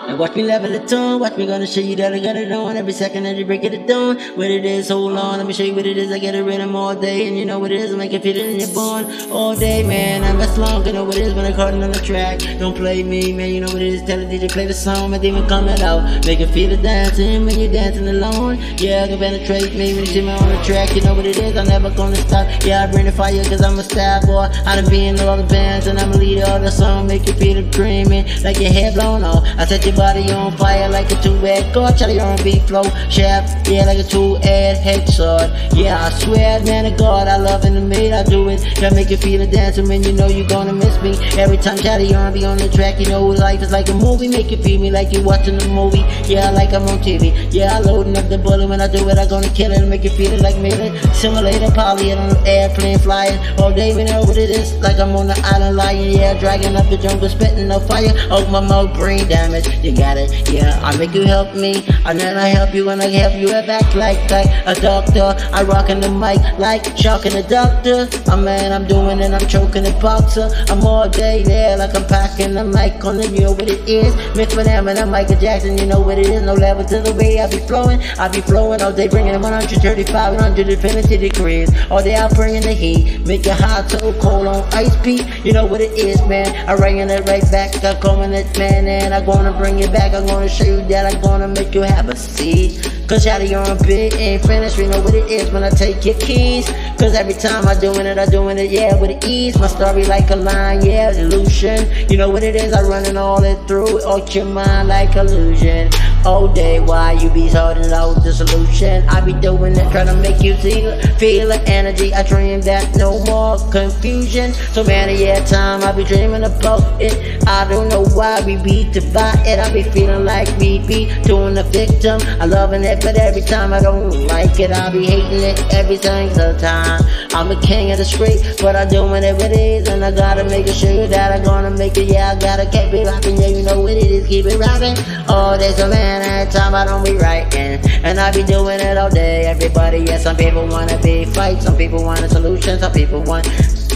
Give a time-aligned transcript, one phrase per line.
[0.00, 2.50] And watch me level the on, watch me gonna show you that I got it
[2.50, 2.78] on.
[2.78, 5.36] Every second you break it down, what it is, hold on.
[5.36, 7.44] Let me show you what it is, I get it rhythm all day And you
[7.44, 10.24] know what it is, I make it feel it in your bone All day, man,
[10.24, 12.40] I'm best long, you know what it is when I caught it on the track.
[12.58, 15.10] Don't play me, man, you know what it is, tell the DJ play the song.
[15.10, 19.08] My demon coming out, make it feel the dancing When you're dancing alone, yeah, I
[19.08, 21.54] can penetrate me When you see me on the track, you know what it is,
[21.54, 22.48] I'm never gonna stop.
[22.64, 24.48] Yeah, I bring the fire cause I'm a star boy.
[24.64, 27.08] I done been in all the bands and I'm a leader of the song.
[27.08, 29.44] Make you feel the dreaming, like your head blown off.
[29.58, 33.84] I set your body on fire like a two-head God, Charlie R&B flow, chef, yeah,
[33.84, 35.50] like a two-head head sword.
[35.74, 38.60] Yeah, I swear, man of God, I love the made, I do it.
[38.76, 41.16] Can make you feel the dancing when you know you're gonna miss me.
[41.38, 44.50] Every time Charlie R&B on the track, you know life is like a movie, make
[44.50, 46.04] you feel me like you're watching a movie.
[46.30, 47.32] Yeah, like I'm on TV.
[47.50, 49.90] Yeah, I'm loading up the bullet when I do it, I'm gonna kill it and
[49.90, 50.70] make you feel it like me.
[51.12, 54.74] Simulator, poly, on an airplane flying all day, we know what it is.
[54.74, 58.12] Like I'm on the island lying, yeah, dragging up the jungle, spitting no fire.
[58.30, 59.71] Oh, my mouth, brain damage.
[59.82, 60.78] You got it, yeah.
[60.82, 63.66] I make you help me, and then I help you, and I help you I
[63.66, 65.34] back like like a doctor.
[65.52, 68.08] I rockin' the mic like shocking the doctor.
[68.30, 70.50] I man, I'm doing it, I'm choking the boxer.
[70.68, 73.88] I'm all day there, like I'm packing the mic on the you know what it
[73.88, 74.14] is.
[74.36, 76.42] Mix with them and I'm Michael Jackson, you know what it is.
[76.42, 78.00] No level to the way I be flowing.
[78.18, 81.70] I be flowing all day, bringing 135, 100 infinity degrees.
[81.90, 85.44] All day I'm bringing the heat, make it hot, so cold on ice peak.
[85.44, 86.48] You know what it is, man.
[86.68, 90.12] I bringing it right back, I'm coming it, man, and I'm gonna bring it back.
[90.12, 92.91] I'm gonna show you that I'm gonna make you have a seat.
[93.12, 95.68] Cause out of your own bit ain't finished, we know what it is when I
[95.68, 96.64] take your keys.
[96.98, 99.58] Cause every time I doing it, I doing it, yeah, with ease.
[99.58, 102.08] My story like a line, yeah, illusion.
[102.08, 105.90] You know what it is, I running all it through, out your mind like illusion.
[106.24, 109.06] All day, why you be holding out the solution?
[109.08, 112.14] I be doing it, trying to make you feel, feel the energy.
[112.14, 114.54] I dream that no more confusion.
[114.72, 117.46] So many yeah, time I be dreaming about it.
[117.46, 119.58] I don't know why we by it.
[119.58, 122.20] I be feeling like we be doing the victim.
[122.40, 125.96] I loving it, but every time I don't like it, I be hating it every
[125.96, 127.02] single time.
[127.34, 130.44] I'm a king of the street, but I do whatever it is, and I gotta
[130.44, 132.08] make a sure that I'm gonna make it.
[132.08, 133.36] Yeah, I gotta keep it rocking.
[133.40, 134.96] Yeah, you know what it is, keep it rocking.
[135.28, 138.96] Oh, there's a man at time I don't be writing, and I be doing it
[138.96, 139.46] all day.
[139.46, 143.46] Everybody, yeah, some people wanna be fight, some people want a solution, some people want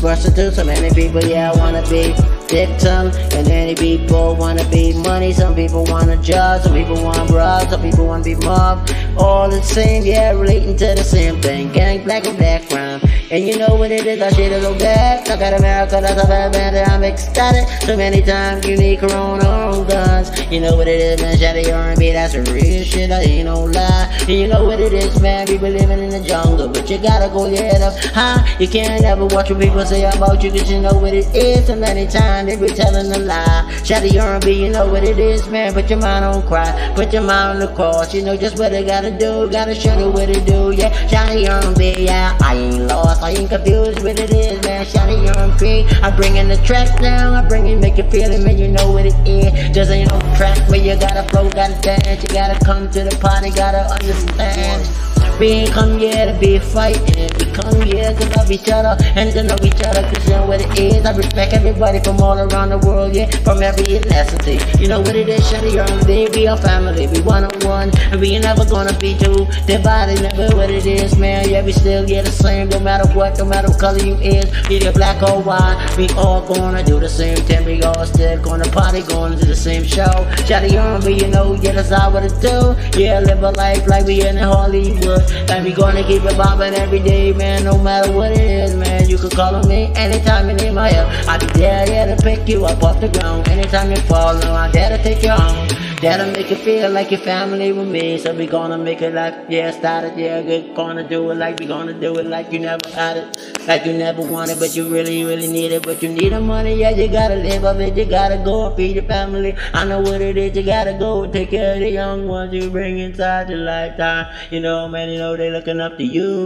[0.00, 2.15] prostitute, so many people, yeah, I wanna be
[2.49, 7.69] victim, and many people wanna be money, some people wanna job, some people want bras,
[7.71, 12.05] some people wanna be mob, all the same, yeah, relating to the same thing, gang,
[12.05, 13.03] black and background.
[13.29, 15.27] And you know what it is, I should go back.
[15.27, 17.67] Look at America, that's a bad man that I'm ecstatic.
[17.83, 20.31] So many times you need corona on guns.
[20.49, 23.47] You know what it is, man, shout out R&B, that's a real shit, I ain't
[23.47, 24.17] no lie.
[24.21, 26.69] And you know what it is, man, people living in the jungle.
[26.69, 28.56] But you gotta go your head up high.
[28.61, 31.67] You can't ever watch what people say about you, cause you know what it is.
[31.67, 33.81] So many times they be telling a lie.
[33.85, 36.93] Shout out R&B, you know what it is, man, put your mind on cry.
[36.95, 39.49] Put your mind on the cross, you know just what they gotta do.
[39.51, 40.91] Gotta show you what to do, yeah.
[41.07, 43.23] Shout out R&B, yeah, I ain't lost.
[43.23, 44.87] I ain't confused what it is, man.
[45.25, 45.87] You're on free.
[46.03, 47.35] I'm bringing the track down.
[47.35, 48.59] I'm bringing, make you feel it, man.
[48.59, 49.75] You know what it is.
[49.75, 52.23] Just ain't no track where you gotta flow, gotta dance.
[52.23, 55.16] You gotta come to the party, gotta understand.
[55.39, 57.29] We come here to be fighting.
[57.39, 60.01] We come here to love each other and to know each other.
[60.31, 61.05] Know what it is.
[61.05, 63.29] I respect everybody from all around the world, yeah.
[63.45, 64.57] From every ethnicity.
[64.81, 67.07] You know what it is, Shady Young We are family.
[67.09, 67.75] We one on one.
[68.13, 69.47] And we ain't never gonna be two.
[69.67, 71.49] Divided, never what it is, man.
[71.49, 72.69] Yeah, we still get the same.
[72.69, 74.47] No matter what, no matter what color you is.
[74.71, 75.95] Either black or white.
[75.97, 77.65] We all gonna do the same thing.
[77.65, 80.13] We all still gonna party, going to the same show.
[80.47, 82.77] Shady Young you know, yeah, that's how what it do.
[82.99, 85.23] Yeah, live a life like we in Hollywood.
[85.51, 89.09] And we gonna keep it bobbing every day, man, no matter what it is, man.
[89.09, 91.09] You can call on me anytime you need my help.
[91.29, 93.49] I'll be there, yeah, to pick you up off the ground.
[93.49, 95.96] Anytime you fall, no, I'm there to take you home.
[96.03, 98.19] That'll make you feel like your family with me.
[98.19, 100.75] So we gonna make it like, yeah, started, yeah, good.
[100.75, 103.27] Gonna do it like we gonna do it like you never had it.
[103.67, 105.85] Like you never wanted, but you really, really need it.
[105.85, 107.97] But you need the money, yeah, you gotta live of it.
[107.97, 109.56] You gotta go and feed your family.
[109.73, 112.69] I know what it is, you gotta go take care of the young ones you
[112.69, 114.26] bring inside your lifetime.
[114.50, 116.37] You know, man, you know they looking up to you.